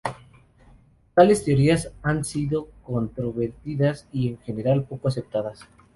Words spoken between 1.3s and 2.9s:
teorías han sido